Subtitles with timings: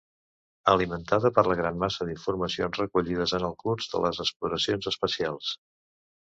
[0.71, 5.55] Alimentada per la gran massa d'informacions recollides en el curs de les exploracions espacials.